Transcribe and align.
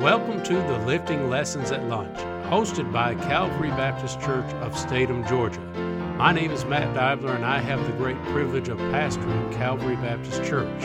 Welcome 0.00 0.42
to 0.44 0.54
the 0.54 0.78
Lifting 0.86 1.28
Lessons 1.28 1.72
at 1.72 1.84
Lunch, 1.84 2.16
hosted 2.48 2.90
by 2.90 3.14
Calvary 3.16 3.68
Baptist 3.68 4.18
Church 4.18 4.50
of 4.62 4.74
Statham, 4.74 5.26
Georgia. 5.26 5.60
My 6.16 6.32
name 6.32 6.52
is 6.52 6.64
Matt 6.64 6.96
Dibler, 6.96 7.34
and 7.34 7.44
I 7.44 7.58
have 7.58 7.84
the 7.84 7.92
great 7.92 8.16
privilege 8.24 8.70
of 8.70 8.78
pastoring 8.78 9.52
Calvary 9.52 9.96
Baptist 9.96 10.42
Church. 10.42 10.80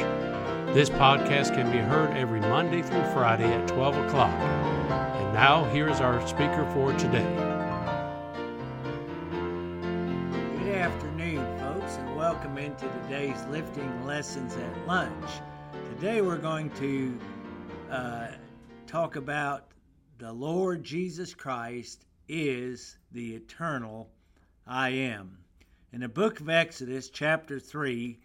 This 0.74 0.90
podcast 0.90 1.56
can 1.56 1.72
be 1.72 1.78
heard 1.78 2.18
every 2.18 2.42
Monday 2.42 2.82
through 2.82 3.06
Friday 3.14 3.46
at 3.46 3.70
12 3.70 4.06
o'clock. 4.06 4.34
And 4.34 5.34
now, 5.34 5.64
here 5.72 5.88
is 5.88 6.02
our 6.02 6.20
speaker 6.28 6.70
for 6.74 6.92
today. 7.00 7.24
Good 10.60 10.76
afternoon, 10.76 11.58
folks, 11.60 11.96
and 11.96 12.18
welcome 12.18 12.58
into 12.58 12.86
today's 13.04 13.42
Lifting 13.46 14.06
Lessons 14.06 14.58
at 14.58 14.86
Lunch. 14.86 15.30
Today, 15.96 16.20
we're 16.20 16.36
going 16.36 16.70
to 16.72 17.18
uh, 17.90 18.28
talk 18.88 19.16
about 19.16 19.72
the 20.20 20.32
Lord 20.32 20.84
Jesus 20.84 21.34
Christ 21.34 22.06
is 22.30 22.98
the 23.12 23.36
eternal 23.36 24.12
I 24.68 24.90
am. 24.90 25.40
In 25.92 26.02
the 26.02 26.08
book 26.08 26.40
of 26.40 26.50
Exodus, 26.50 27.10
chapter 27.10 27.60
3, 27.60 28.20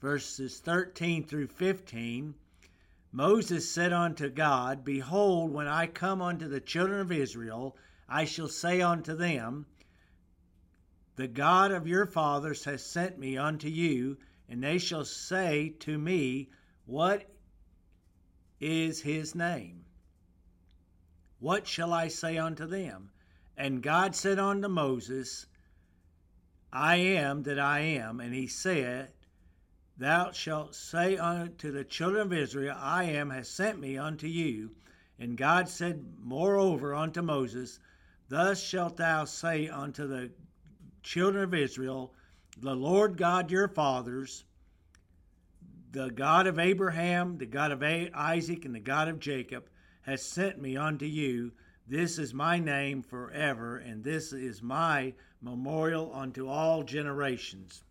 verses 0.00 0.58
13 0.60 1.24
through 1.24 1.48
15, 1.48 2.34
Moses 3.12 3.70
said 3.70 3.92
unto 3.92 4.30
God, 4.30 4.84
Behold, 4.84 5.52
when 5.52 5.66
I 5.66 5.86
come 5.86 6.22
unto 6.22 6.48
the 6.48 6.60
children 6.60 7.00
of 7.00 7.12
Israel, 7.12 7.76
I 8.08 8.24
shall 8.24 8.48
say 8.48 8.80
unto 8.80 9.14
them, 9.14 9.66
The 11.16 11.28
God 11.28 11.72
of 11.72 11.86
your 11.86 12.06
fathers 12.06 12.64
has 12.64 12.82
sent 12.82 13.18
me 13.18 13.36
unto 13.36 13.68
you, 13.68 14.16
and 14.48 14.62
they 14.64 14.78
shall 14.78 15.04
say 15.04 15.74
to 15.80 15.98
me, 15.98 16.48
What 16.86 17.28
is 18.60 19.02
his 19.02 19.34
name? 19.34 19.85
What 21.46 21.68
shall 21.68 21.92
I 21.92 22.08
say 22.08 22.38
unto 22.38 22.66
them? 22.66 23.12
And 23.56 23.80
God 23.80 24.16
said 24.16 24.40
unto 24.40 24.66
Moses, 24.66 25.46
I 26.72 26.96
am 26.96 27.44
that 27.44 27.60
I 27.60 27.78
am. 27.78 28.18
And 28.18 28.34
he 28.34 28.48
said, 28.48 29.12
Thou 29.96 30.32
shalt 30.32 30.74
say 30.74 31.16
unto 31.16 31.70
the 31.70 31.84
children 31.84 32.22
of 32.26 32.32
Israel, 32.32 32.76
I 32.76 33.04
am 33.04 33.30
has 33.30 33.48
sent 33.48 33.78
me 33.78 33.96
unto 33.96 34.26
you. 34.26 34.72
And 35.20 35.38
God 35.38 35.68
said 35.68 36.04
moreover 36.18 36.92
unto 36.96 37.22
Moses, 37.22 37.78
Thus 38.28 38.60
shalt 38.60 38.96
thou 38.96 39.24
say 39.24 39.68
unto 39.68 40.08
the 40.08 40.32
children 41.04 41.44
of 41.44 41.54
Israel, 41.54 42.12
The 42.58 42.74
Lord 42.74 43.16
God 43.16 43.52
your 43.52 43.68
fathers, 43.68 44.42
the 45.92 46.10
God 46.10 46.48
of 46.48 46.58
Abraham, 46.58 47.38
the 47.38 47.46
God 47.46 47.70
of 47.70 47.84
Isaac, 47.84 48.64
and 48.64 48.74
the 48.74 48.80
God 48.80 49.06
of 49.06 49.20
Jacob, 49.20 49.68
has 50.06 50.22
sent 50.22 50.60
me 50.60 50.76
unto 50.76 51.04
you. 51.04 51.52
This 51.88 52.18
is 52.18 52.32
my 52.32 52.58
name 52.58 53.02
forever, 53.02 53.76
and 53.76 54.02
this 54.02 54.32
is 54.32 54.62
my 54.62 55.12
memorial 55.42 56.12
unto 56.14 56.48
all 56.48 56.84
generations. 56.84 57.82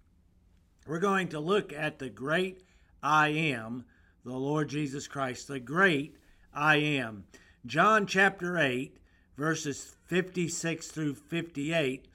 We're 0.88 1.00
going 1.00 1.28
to 1.30 1.40
look 1.40 1.74
at 1.74 2.00
the 2.00 2.10
great 2.10 2.64
I 3.04 3.30
am, 3.30 3.86
the 4.24 4.34
Lord 4.34 4.70
Jesus 4.70 5.08
Christ, 5.08 5.50
the 5.50 5.60
great 5.60 6.16
I 6.54 6.78
am. 6.78 7.26
John 7.66 8.08
chapter 8.08 8.58
8, 8.58 8.98
verses 9.38 9.96
56 10.06 10.88
through 10.88 11.16
58. 11.16 12.08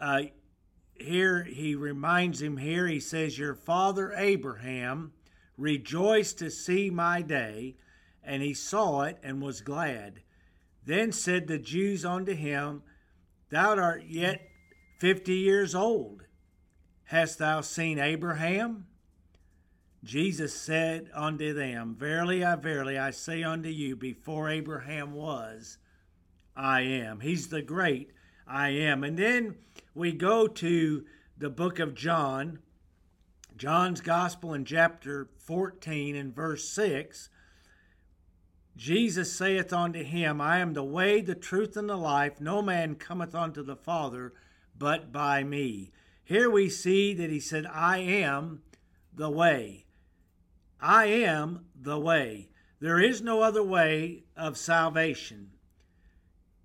Uh, 0.00 0.22
here 0.94 1.42
he 1.44 1.74
reminds 1.74 2.40
him 2.40 2.56
here, 2.56 2.86
he 2.86 3.00
says, 3.00 3.38
Your 3.38 3.54
father 3.54 4.14
Abraham 4.16 5.12
rejoiced 5.58 6.38
to 6.38 6.50
see 6.50 6.88
my 6.88 7.20
day 7.20 7.76
and 8.24 8.42
he 8.42 8.54
saw 8.54 9.02
it 9.02 9.18
and 9.22 9.42
was 9.42 9.60
glad. 9.60 10.20
Then 10.84 11.12
said 11.12 11.46
the 11.46 11.58
Jews 11.58 12.04
unto 12.04 12.34
him, 12.34 12.82
Thou 13.50 13.76
art 13.76 14.04
yet 14.06 14.48
fifty 14.98 15.36
years 15.36 15.74
old. 15.74 16.24
Hast 17.04 17.38
thou 17.38 17.60
seen 17.60 17.98
Abraham? 17.98 18.86
Jesus 20.02 20.54
said 20.54 21.10
unto 21.14 21.54
them, 21.54 21.96
Verily, 21.98 22.44
I 22.44 22.56
verily, 22.56 22.98
I 22.98 23.10
say 23.10 23.42
unto 23.42 23.68
you, 23.70 23.96
before 23.96 24.50
Abraham 24.50 25.14
was, 25.14 25.78
I 26.54 26.82
am. 26.82 27.20
He's 27.20 27.48
the 27.48 27.62
great 27.62 28.10
I 28.46 28.68
am. 28.70 29.02
And 29.02 29.18
then 29.18 29.56
we 29.94 30.12
go 30.12 30.46
to 30.46 31.04
the 31.38 31.50
book 31.50 31.78
of 31.78 31.94
John, 31.94 32.58
John's 33.56 34.00
Gospel 34.00 34.52
in 34.52 34.64
chapter 34.64 35.28
14 35.38 36.16
and 36.16 36.34
verse 36.34 36.68
6. 36.68 37.30
Jesus 38.76 39.32
saith 39.32 39.72
unto 39.72 40.02
him, 40.02 40.40
I 40.40 40.58
am 40.58 40.72
the 40.72 40.84
way, 40.84 41.20
the 41.20 41.34
truth, 41.34 41.76
and 41.76 41.88
the 41.88 41.96
life. 41.96 42.40
No 42.40 42.60
man 42.60 42.96
cometh 42.96 43.34
unto 43.34 43.62
the 43.62 43.76
Father 43.76 44.32
but 44.76 45.12
by 45.12 45.44
me. 45.44 45.92
Here 46.24 46.50
we 46.50 46.68
see 46.68 47.14
that 47.14 47.30
he 47.30 47.40
said, 47.40 47.66
I 47.66 47.98
am 47.98 48.62
the 49.14 49.30
way. 49.30 49.84
I 50.80 51.06
am 51.06 51.66
the 51.80 51.98
way. 51.98 52.48
There 52.80 53.00
is 53.00 53.22
no 53.22 53.42
other 53.42 53.62
way 53.62 54.24
of 54.36 54.56
salvation. 54.56 55.50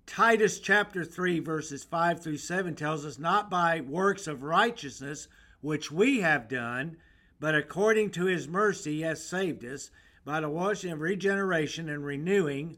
Titus 0.06 0.58
chapter 0.58 1.04
3, 1.04 1.38
verses 1.38 1.84
5 1.84 2.20
through 2.20 2.38
7 2.38 2.74
tells 2.74 3.06
us, 3.06 3.18
Not 3.18 3.48
by 3.48 3.80
works 3.80 4.26
of 4.26 4.42
righteousness 4.42 5.28
which 5.60 5.92
we 5.92 6.20
have 6.20 6.48
done, 6.48 6.96
but 7.38 7.54
according 7.54 8.10
to 8.10 8.24
his 8.24 8.48
mercy 8.48 9.02
has 9.02 9.24
saved 9.24 9.64
us 9.64 9.90
by 10.24 10.40
the 10.40 10.48
washing 10.48 10.92
of 10.92 11.00
regeneration 11.00 11.88
and 11.88 12.04
renewing 12.04 12.76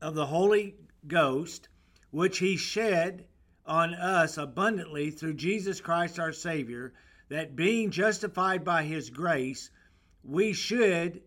of 0.00 0.14
the 0.14 0.26
Holy 0.26 0.76
Ghost, 1.06 1.68
which 2.10 2.38
he 2.38 2.56
shed 2.56 3.24
on 3.66 3.94
us 3.94 4.36
abundantly 4.36 5.10
through 5.10 5.34
Jesus 5.34 5.80
Christ 5.80 6.18
our 6.18 6.32
Savior, 6.32 6.92
that 7.28 7.56
being 7.56 7.90
justified 7.90 8.64
by 8.64 8.82
his 8.82 9.10
grace, 9.10 9.70
we 10.24 10.52
should 10.52 11.22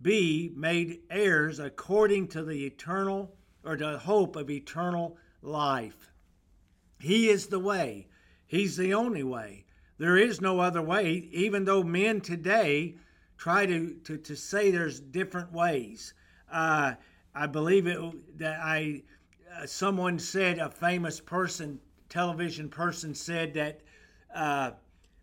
be 0.00 0.50
made 0.54 1.00
heirs 1.10 1.58
according 1.58 2.28
to 2.28 2.42
the 2.42 2.64
eternal 2.64 3.34
or 3.64 3.76
the 3.76 3.98
hope 3.98 4.36
of 4.36 4.48
eternal 4.48 5.18
life. 5.42 6.10
He 7.00 7.28
is 7.28 7.46
the 7.46 7.58
way. 7.58 8.06
He's 8.46 8.76
the 8.76 8.94
only 8.94 9.22
way. 9.22 9.64
There 9.98 10.16
is 10.16 10.40
no 10.40 10.60
other 10.60 10.82
way, 10.82 11.28
even 11.32 11.64
though 11.64 11.82
men 11.82 12.20
today 12.20 12.96
try 13.40 13.64
to, 13.64 13.94
to, 14.04 14.18
to 14.18 14.36
say 14.36 14.70
there's 14.70 15.00
different 15.00 15.50
ways. 15.50 16.12
Uh, 16.52 16.92
I 17.34 17.46
believe 17.46 17.86
it 17.86 17.98
that 18.38 18.60
I 18.60 19.02
uh, 19.56 19.64
someone 19.64 20.18
said 20.18 20.58
a 20.58 20.68
famous 20.68 21.20
person, 21.20 21.80
television 22.10 22.68
person 22.68 23.14
said 23.14 23.54
that 23.54 23.80
uh, 24.34 24.72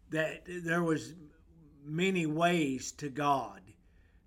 that 0.09 0.41
there 0.47 0.81
was 0.81 1.13
many 1.85 2.25
ways 2.25 2.91
to 2.93 3.09
God. 3.09 3.61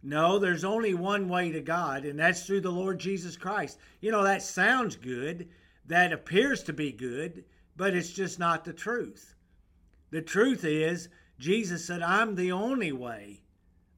No, 0.04 0.38
there's 0.38 0.64
only 0.64 0.94
one 0.94 1.28
way 1.28 1.50
to 1.50 1.60
God, 1.60 2.04
and 2.04 2.16
that's 2.18 2.46
through 2.46 2.60
the 2.60 2.70
Lord 2.70 3.00
Jesus 3.00 3.36
Christ. 3.36 3.78
You 4.00 4.12
know, 4.12 4.22
that 4.22 4.42
sounds 4.42 4.94
good, 4.94 5.48
that 5.86 6.12
appears 6.12 6.62
to 6.64 6.72
be 6.72 6.92
good, 6.92 7.44
but 7.76 7.94
it's 7.94 8.12
just 8.12 8.38
not 8.38 8.64
the 8.64 8.72
truth. 8.72 9.34
The 10.10 10.22
truth 10.22 10.64
is, 10.64 11.08
Jesus 11.38 11.84
said, 11.84 12.02
I'm 12.02 12.36
the 12.36 12.52
only 12.52 12.92
way. 12.92 13.42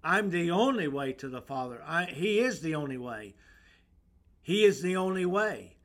I'm 0.05 0.31
the 0.31 0.51
only 0.51 0.89
way 0.89 1.13
to 1.15 1.29
the 1.29 1.41
Father. 1.41 1.83
I, 1.87 2.05
he 2.07 2.41
is 2.41 2.61
the 2.61 2.75
only 2.75 2.99
way. 2.99 3.35
He 4.43 4.65
is 4.65 4.83
the 4.83 4.97
only 4.97 5.25
way. 5.25 5.77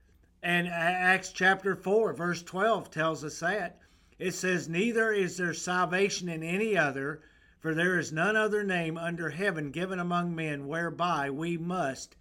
And 0.41 0.67
Acts 0.67 1.31
chapter 1.31 1.75
4, 1.75 2.13
verse 2.13 2.41
12 2.43 2.89
tells 2.89 3.23
us 3.23 3.39
that. 3.39 3.79
It 4.17 4.33
says, 4.33 4.67
Neither 4.67 5.11
is 5.11 5.37
there 5.37 5.53
salvation 5.53 6.29
in 6.29 6.41
any 6.41 6.75
other, 6.75 7.21
for 7.59 7.75
there 7.75 7.99
is 7.99 8.11
none 8.11 8.35
other 8.35 8.63
name 8.63 8.97
under 8.97 9.29
heaven 9.29 9.71
given 9.71 9.99
among 9.99 10.35
men 10.35 10.67
whereby 10.67 11.29
we 11.29 11.57
must 11.57 12.15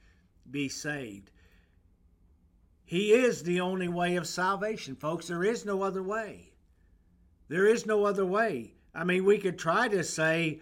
be 0.51 0.69
saved. 0.69 1.31
He 2.85 3.13
is 3.13 3.43
the 3.43 3.61
only 3.61 3.89
way 3.89 4.17
of 4.17 4.29
salvation, 4.29 4.95
folks. 4.95 5.29
There 5.29 5.45
is 5.45 5.65
no 5.65 5.83
other 5.83 6.03
way. 6.03 6.53
There 7.49 7.67
is 7.67 7.87
no 7.87 8.05
other 8.05 8.27
way. 8.27 8.75
I 8.95 9.05
mean, 9.05 9.25
we 9.25 9.39
could 9.39 9.59
try 9.59 9.89
to 9.89 10.05
say, 10.05 10.61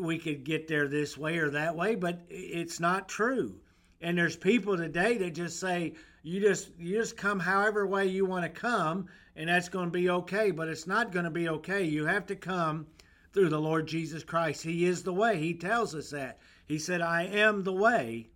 we 0.00 0.18
could 0.18 0.44
get 0.44 0.68
there 0.68 0.88
this 0.88 1.16
way 1.16 1.38
or 1.38 1.50
that 1.50 1.76
way, 1.76 1.94
but 1.94 2.20
it's 2.28 2.80
not 2.80 3.08
true. 3.08 3.54
And 4.00 4.16
there's 4.16 4.36
people 4.36 4.76
today 4.76 5.18
that 5.18 5.34
just 5.34 5.58
say 5.58 5.94
you 6.22 6.40
just 6.40 6.70
you 6.78 6.96
just 6.96 7.16
come 7.16 7.40
however 7.40 7.86
way 7.86 8.06
you 8.06 8.24
want 8.24 8.44
to 8.44 8.60
come, 8.60 9.08
and 9.36 9.48
that's 9.48 9.68
going 9.68 9.86
to 9.86 9.90
be 9.90 10.10
okay. 10.10 10.50
But 10.50 10.68
it's 10.68 10.86
not 10.86 11.12
going 11.12 11.24
to 11.24 11.30
be 11.30 11.48
okay. 11.48 11.84
You 11.84 12.06
have 12.06 12.26
to 12.26 12.36
come 12.36 12.86
through 13.32 13.48
the 13.48 13.60
Lord 13.60 13.86
Jesus 13.86 14.24
Christ. 14.24 14.62
He 14.62 14.84
is 14.84 15.02
the 15.02 15.12
way. 15.12 15.38
He 15.38 15.54
tells 15.54 15.94
us 15.94 16.10
that. 16.10 16.38
He 16.66 16.78
said, 16.78 17.00
"I 17.00 17.24
am 17.24 17.64
the 17.64 17.72
way." 17.72 18.30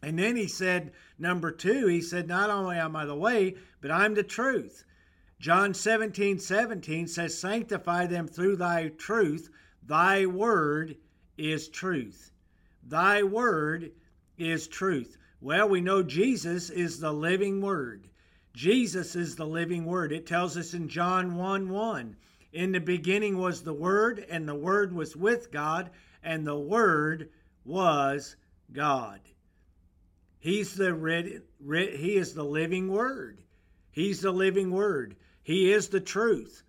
And 0.00 0.16
then 0.16 0.36
he 0.36 0.46
said, 0.46 0.92
number 1.18 1.50
two, 1.50 1.88
he 1.88 2.00
said, 2.00 2.28
Not 2.28 2.50
only 2.50 2.76
am 2.76 2.94
I 2.94 3.04
the 3.04 3.16
way, 3.16 3.56
but 3.80 3.90
I'm 3.90 4.14
the 4.14 4.22
truth. 4.22 4.84
John 5.40 5.74
17, 5.74 6.38
17 6.38 7.08
says, 7.08 7.36
Sanctify 7.36 8.06
them 8.06 8.28
through 8.28 8.56
thy 8.56 8.88
truth. 8.88 9.50
Thy 9.88 10.26
word 10.26 10.96
is 11.38 11.68
truth. 11.70 12.30
Thy 12.86 13.22
word 13.22 13.92
is 14.36 14.68
truth. 14.68 15.16
Well, 15.40 15.66
we 15.70 15.80
know 15.80 16.02
Jesus 16.02 16.68
is 16.68 17.00
the 17.00 17.12
living 17.12 17.62
word. 17.62 18.06
Jesus 18.52 19.16
is 19.16 19.34
the 19.34 19.46
living 19.46 19.86
word. 19.86 20.12
It 20.12 20.26
tells 20.26 20.58
us 20.58 20.74
in 20.74 20.88
John 20.88 21.36
1 21.36 21.70
1 21.70 22.16
In 22.52 22.72
the 22.72 22.80
beginning 22.80 23.38
was 23.38 23.62
the 23.62 23.72
Word, 23.72 24.26
and 24.28 24.46
the 24.46 24.54
Word 24.54 24.92
was 24.92 25.16
with 25.16 25.50
God, 25.50 25.88
and 26.22 26.46
the 26.46 26.58
Word 26.58 27.30
was 27.64 28.36
God. 28.70 29.20
He's 30.38 30.74
the 30.74 30.92
red, 30.92 31.44
He 31.60 32.16
is 32.16 32.34
the 32.34 32.44
living 32.44 32.88
Word. 32.88 33.42
He's 33.90 34.20
the 34.20 34.32
living 34.32 34.70
Word. 34.70 35.16
He 35.42 35.72
is 35.72 35.88
the 35.88 36.00
truth. 36.00 36.62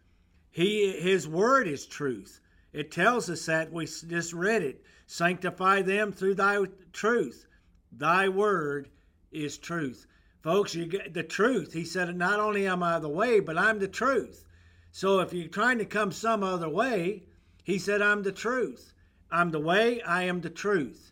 He 0.52 0.92
His 0.92 1.28
Word 1.28 1.68
is 1.68 1.86
truth. 1.86 2.40
It 2.72 2.92
tells 2.92 3.30
us 3.30 3.46
that 3.48 3.72
we 3.72 3.86
just 3.86 4.34
read 4.34 4.62
it. 4.62 4.84
Sanctify 5.08 5.82
them 5.82 6.12
through 6.12 6.36
Thy 6.36 6.66
truth. 6.94 7.46
Thy 7.92 8.30
Word 8.30 8.90
is 9.32 9.58
truth. 9.58 10.06
Folks, 10.42 10.76
you 10.76 10.86
get 10.86 11.14
the 11.14 11.24
truth. 11.24 11.74
He 11.74 11.84
said, 11.84 12.16
Not 12.16 12.40
only 12.40 12.68
am 12.68 12.84
I 12.84 13.00
the 13.00 13.10
way, 13.10 13.40
but 13.40 13.58
I'm 13.58 13.80
the 13.80 13.88
truth. 13.88 14.46
So 14.92 15.20
if 15.20 15.34
you're 15.34 15.48
trying 15.48 15.80
to 15.80 15.86
come 15.86 16.12
some 16.12 16.44
other 16.44 16.70
way, 16.70 17.24
he 17.64 17.78
said, 17.78 18.02
I'm 18.02 18.24
the 18.24 18.32
truth. 18.32 18.94
I'm 19.32 19.52
the 19.52 19.60
way, 19.60 20.02
I 20.02 20.24
am 20.24 20.42
the 20.42 20.50
truth. 20.50 21.12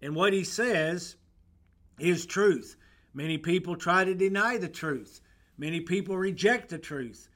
And 0.00 0.14
what 0.14 0.32
he 0.32 0.44
says 0.44 1.16
is 1.98 2.26
truth. 2.26 2.76
Many 3.12 3.38
people 3.38 3.76
try 3.76 4.04
to 4.04 4.14
deny 4.14 4.58
the 4.58 4.68
truth, 4.68 5.20
many 5.56 5.80
people 5.80 6.16
reject 6.16 6.68
the 6.68 6.78
truth. 6.78 7.28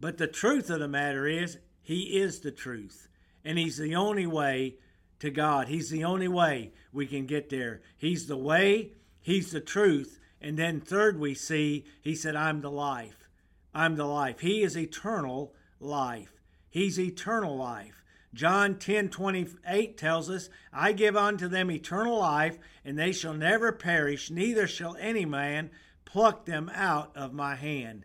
But 0.00 0.18
the 0.18 0.26
truth 0.26 0.70
of 0.70 0.80
the 0.80 0.88
matter 0.88 1.26
is, 1.26 1.58
he 1.84 2.18
is 2.18 2.40
the 2.40 2.50
truth. 2.50 3.08
And 3.44 3.58
he's 3.58 3.76
the 3.76 3.94
only 3.94 4.26
way 4.26 4.76
to 5.20 5.30
God. 5.30 5.68
He's 5.68 5.90
the 5.90 6.02
only 6.04 6.28
way 6.28 6.72
we 6.92 7.06
can 7.06 7.26
get 7.26 7.50
there. 7.50 7.82
He's 7.96 8.26
the 8.26 8.36
way, 8.36 8.92
he's 9.20 9.52
the 9.52 9.60
truth, 9.60 10.18
and 10.44 10.58
then, 10.58 10.78
third, 10.78 11.18
we 11.18 11.32
see 11.32 11.86
he 12.02 12.14
said, 12.14 12.36
I'm 12.36 12.60
the 12.60 12.70
life. 12.70 13.30
I'm 13.74 13.96
the 13.96 14.04
life. 14.04 14.40
He 14.40 14.62
is 14.62 14.76
eternal 14.76 15.54
life. 15.80 16.34
He's 16.68 17.00
eternal 17.00 17.56
life. 17.56 18.04
John 18.34 18.78
10 18.78 19.08
28 19.08 19.96
tells 19.96 20.28
us, 20.28 20.50
I 20.70 20.92
give 20.92 21.16
unto 21.16 21.48
them 21.48 21.70
eternal 21.70 22.18
life, 22.18 22.58
and 22.84 22.98
they 22.98 23.10
shall 23.10 23.32
never 23.32 23.72
perish, 23.72 24.30
neither 24.30 24.66
shall 24.66 24.96
any 24.96 25.24
man 25.24 25.70
pluck 26.04 26.44
them 26.44 26.70
out 26.74 27.16
of 27.16 27.32
my 27.32 27.54
hand. 27.54 28.04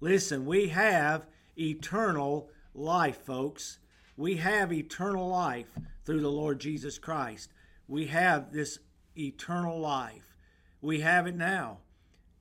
Listen, 0.00 0.46
we 0.46 0.70
have 0.70 1.26
eternal 1.56 2.50
life, 2.74 3.24
folks. 3.24 3.78
We 4.16 4.36
have 4.36 4.72
eternal 4.72 5.28
life 5.28 5.68
through 6.04 6.20
the 6.20 6.30
Lord 6.30 6.60
Jesus 6.60 6.98
Christ. 6.98 7.50
We 7.86 8.06
have 8.06 8.52
this 8.52 8.78
eternal 9.16 9.78
life. 9.78 10.34
We 10.80 11.00
have 11.00 11.26
it 11.26 11.36
now. 11.36 11.78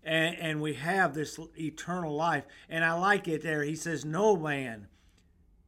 And, 0.03 0.38
and 0.38 0.62
we 0.62 0.75
have 0.75 1.13
this 1.13 1.39
eternal 1.57 2.15
life. 2.15 2.45
And 2.69 2.83
I 2.83 2.94
like 2.94 3.27
it 3.27 3.44
there. 3.44 3.63
He 3.63 3.75
says, 3.75 4.06
No 4.06 4.38
man, 4.38 4.88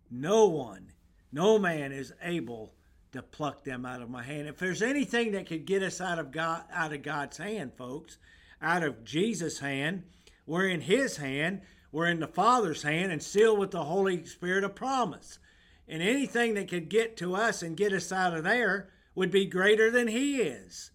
no 0.09 0.47
one, 0.47 0.91
no 1.31 1.59
man 1.59 1.91
is 1.91 2.13
able 2.21 2.73
to 3.11 3.21
pluck 3.21 3.63
them 3.63 3.85
out 3.85 4.01
of 4.01 4.09
my 4.09 4.23
hand. 4.23 4.47
If 4.47 4.57
there's 4.57 4.81
anything 4.81 5.31
that 5.31 5.47
could 5.47 5.65
get 5.65 5.83
us 5.83 5.99
out 5.99 6.19
of 6.19 6.31
God 6.31 6.63
out 6.71 6.93
of 6.93 7.01
God's 7.01 7.37
hand, 7.37 7.73
folks, 7.77 8.17
out 8.61 8.83
of 8.83 9.03
Jesus' 9.03 9.59
hand, 9.59 10.03
we're 10.45 10.67
in 10.67 10.81
his 10.81 11.17
hand, 11.17 11.61
we're 11.91 12.07
in 12.07 12.19
the 12.19 12.27
Father's 12.27 12.83
hand 12.83 13.11
and 13.11 13.21
sealed 13.21 13.59
with 13.59 13.71
the 13.71 13.83
Holy 13.83 14.25
Spirit 14.25 14.63
of 14.63 14.75
promise. 14.75 15.39
And 15.87 16.03
anything 16.03 16.53
that 16.53 16.69
could 16.69 16.89
get 16.89 17.17
to 17.17 17.35
us 17.35 17.63
and 17.63 17.75
get 17.75 17.93
us 17.93 18.11
out 18.11 18.35
of 18.35 18.43
there 18.43 18.89
would 19.15 19.31
be 19.31 19.45
greater 19.45 19.89
than 19.89 20.07
he 20.07 20.37
is. 20.41 20.91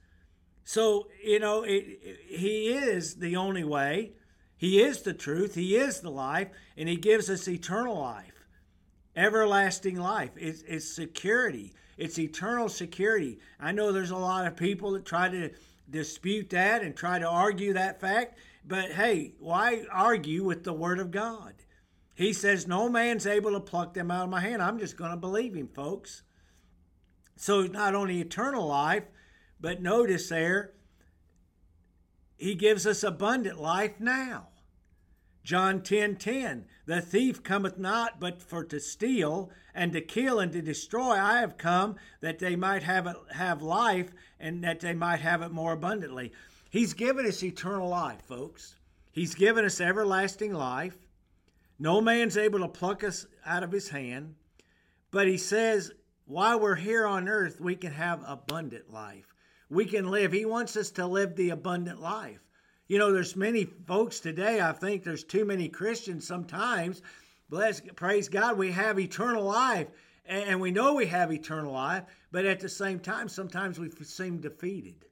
So, 0.65 1.09
you 1.23 1.39
know, 1.39 1.63
it, 1.63 1.85
it, 2.03 2.19
He 2.27 2.69
is 2.69 3.17
the 3.17 3.37
only 3.37 3.65
way. 3.65 4.13
He 4.57 4.83
is 4.83 5.03
the 5.03 5.13
truth. 5.13 5.55
He 5.55 5.77
is 5.77 6.01
the 6.01 6.11
life. 6.11 6.49
And 6.77 6.89
He 6.89 6.97
gives 6.97 7.29
us 7.29 7.47
eternal 7.47 8.01
life, 8.01 8.47
everlasting 9.15 9.97
life. 9.97 10.31
It's, 10.37 10.63
it's 10.63 10.89
security, 10.89 11.75
it's 11.99 12.19
eternal 12.19 12.69
security. 12.69 13.39
I 13.61 13.73
know 13.73 13.93
there's 13.93 14.11
a 14.11 14.17
lot 14.17 14.47
of 14.47 14.57
people 14.57 14.93
that 14.93 15.05
try 15.05 15.29
to 15.29 15.51
dispute 15.91 16.51
that 16.51 16.83
and 16.83 16.97
try 16.97 17.19
to 17.19 17.29
argue 17.29 17.75
that 17.75 18.01
fact. 18.01 18.39
But 18.67 18.93
hey, 18.93 19.35
why 19.39 19.85
argue 19.91 20.45
with 20.45 20.65
the 20.65 20.73
Word 20.73 20.99
of 20.99 21.11
God? 21.11 21.55
He 22.15 22.33
says, 22.33 22.67
No 22.67 22.89
man's 22.89 23.27
able 23.27 23.53
to 23.53 23.61
pluck 23.61 23.95
them 23.95 24.11
out 24.11 24.25
of 24.25 24.31
my 24.31 24.41
hand. 24.41 24.63
I'm 24.63 24.79
just 24.79 24.97
going 24.97 25.11
to 25.11 25.17
believe 25.17 25.55
him, 25.55 25.69
folks. 25.69 26.23
So, 27.37 27.61
it's 27.61 27.73
not 27.73 27.95
only 27.95 28.21
eternal 28.21 28.67
life, 28.67 29.05
but 29.61 29.83
notice 29.83 30.29
there, 30.29 30.73
he 32.37 32.55
gives 32.55 32.87
us 32.87 33.03
abundant 33.03 33.61
life 33.61 33.99
now. 33.99 34.49
John 35.43 35.83
10 35.83 36.17
10, 36.17 36.65
the 36.87 37.03
thief 37.03 37.43
cometh 37.43 37.77
not 37.77 38.19
but 38.19 38.41
for 38.41 38.65
to 38.65 38.81
steal 38.81 39.51
and 39.75 39.93
to 39.93 40.01
kill 40.01 40.41
and 40.41 40.51
to 40.53 40.63
destroy. 40.63 41.13
I 41.13 41.41
have 41.41 41.59
come 41.59 41.97
that 42.23 42.39
they 42.39 42.57
might 42.57 42.83
have, 42.83 43.07
it, 43.07 43.17
have 43.33 43.61
life 43.61 44.11
and 44.41 44.65
that 44.65 44.81
they 44.81 44.95
might 44.95 45.21
have 45.21 45.43
it 45.43 45.53
more 45.53 45.73
abundantly. 45.73 46.33
He's 46.75 46.93
given 46.93 47.25
us 47.25 47.43
eternal 47.43 47.89
life, 47.89 48.23
folks. 48.23 48.75
He's 49.13 49.35
given 49.35 49.65
us 49.65 49.81
everlasting 49.81 50.53
life. 50.53 50.97
No 51.79 52.01
man's 52.01 52.37
able 52.37 52.59
to 52.61 52.69
pluck 52.69 53.05
us 53.05 53.27
out 53.47 53.63
of 53.63 53.71
his 53.71 53.89
hand. 53.89 54.35
But 55.11 55.29
he 55.29 55.39
says, 55.39 55.93
while 56.27 56.59
we're 56.59 56.75
here 56.75 57.07
on 57.07 57.29
earth, 57.29 57.61
we 57.61 57.77
can 57.77 57.93
have 57.93 58.23
abundant 58.27 58.93
life 58.93 59.35
we 59.71 59.85
can 59.85 60.11
live. 60.11 60.33
He 60.33 60.45
wants 60.45 60.77
us 60.77 60.91
to 60.93 61.07
live 61.07 61.35
the 61.35 61.51
abundant 61.51 62.01
life. 62.01 62.41
You 62.87 62.99
know, 62.99 63.13
there's 63.13 63.37
many 63.37 63.65
folks 63.65 64.21
today, 64.21 64.61
I 64.61 64.73
think 64.73 65.03
there's 65.03 65.25
too 65.25 65.45
many 65.45 65.69
Christians 65.69 66.27
sometimes. 66.27 67.03
Bless, 67.49 67.81
praise 67.97 68.29
God, 68.29 68.59
we 68.59 68.73
have 68.73 68.99
eternal 68.99 69.45
life. 69.45 69.89
And 70.27 70.61
we 70.61 70.71
know 70.71 70.95
we 70.95 71.07
have 71.07 71.33
eternal 71.33 71.73
life, 71.73 72.05
but 72.33 72.47
at 72.47 72.61
the 72.61 72.69
same 72.69 72.99
time, 72.99 73.29
sometimes 73.29 73.79
we 73.79 73.91
seem 73.91 74.41
defeated. 74.41 75.05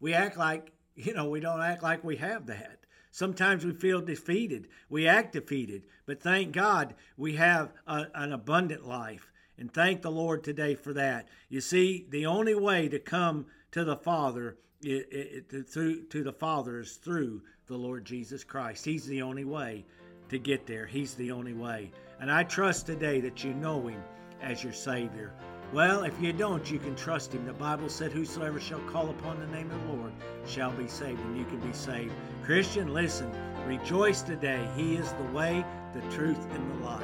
We 0.00 0.12
act 0.12 0.36
like, 0.36 0.72
you 0.94 1.14
know, 1.14 1.28
we 1.28 1.40
don't 1.40 1.62
act 1.62 1.82
like 1.82 2.04
we 2.04 2.16
have 2.16 2.46
that. 2.46 2.80
Sometimes 3.10 3.64
we 3.64 3.72
feel 3.72 4.00
defeated. 4.00 4.68
We 4.88 5.08
act 5.08 5.32
defeated. 5.32 5.82
But 6.06 6.22
thank 6.22 6.52
God 6.52 6.94
we 7.16 7.36
have 7.36 7.72
a, 7.86 8.06
an 8.14 8.32
abundant 8.32 8.86
life. 8.86 9.32
And 9.58 9.72
thank 9.72 10.02
the 10.02 10.10
Lord 10.10 10.42
today 10.42 10.74
for 10.74 10.92
that. 10.94 11.28
You 11.48 11.60
see, 11.60 12.06
the 12.08 12.26
only 12.26 12.54
way 12.54 12.88
to 12.88 12.98
come 12.98 13.46
to 13.72 13.84
the 13.84 13.96
Father 13.96 14.56
it, 14.82 15.46
it, 15.52 15.68
through 15.68 16.04
to 16.04 16.22
the 16.22 16.32
Father 16.32 16.80
is 16.80 16.96
through 16.96 17.42
the 17.66 17.76
Lord 17.76 18.04
Jesus 18.04 18.44
Christ. 18.44 18.84
He's 18.84 19.06
the 19.06 19.20
only 19.20 19.44
way 19.44 19.84
to 20.30 20.38
get 20.38 20.66
there. 20.66 20.86
He's 20.86 21.14
the 21.14 21.30
only 21.32 21.52
way. 21.52 21.90
And 22.20 22.30
I 22.30 22.44
trust 22.44 22.86
today 22.86 23.20
that 23.20 23.44
you 23.44 23.52
know 23.52 23.86
Him 23.86 24.02
as 24.40 24.64
your 24.64 24.72
Savior. 24.72 25.32
Well, 25.72 26.04
if 26.04 26.18
you 26.20 26.32
don't, 26.32 26.70
you 26.70 26.78
can 26.78 26.96
trust 26.96 27.34
Him. 27.34 27.44
The 27.44 27.52
Bible 27.52 27.90
said, 27.90 28.12
Whosoever 28.12 28.60
shall 28.60 28.80
call 28.80 29.10
upon 29.10 29.38
the 29.38 29.46
name 29.48 29.70
of 29.70 29.82
the 29.82 29.92
Lord 29.92 29.99
shall 30.46 30.72
be 30.72 30.88
saved, 30.88 31.20
and 31.20 31.36
you 31.36 31.44
can 31.44 31.60
be 31.60 31.72
saved. 31.72 32.12
Christian, 32.44 32.92
listen, 32.92 33.30
rejoice 33.66 34.22
today. 34.22 34.66
He 34.76 34.96
is 34.96 35.12
the 35.12 35.36
way, 35.36 35.64
the 35.94 36.00
truth, 36.14 36.38
and 36.52 36.70
the 36.70 36.84
life. 36.84 37.02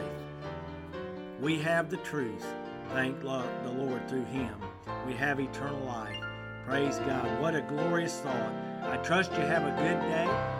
We 1.41 1.59
have 1.61 1.91
the 1.91 1.99
truth. 1.99 2.47
Thank 2.93 3.21
the 3.21 3.27
Lord 3.27 4.09
through 4.09 4.25
Him. 4.27 4.55
We 5.07 5.13
have 5.15 5.41
eternal 5.41 5.81
life. 5.85 6.17
Praise 6.67 6.99
God. 7.01 7.41
What 7.41 7.55
a 7.55 7.61
glorious 7.61 8.21
thought. 8.21 8.53
I 8.83 8.97
trust 8.99 9.33
you 9.33 9.41
have 9.41 9.65
a 9.65 9.71
good 9.83 10.01
day. 10.01 10.56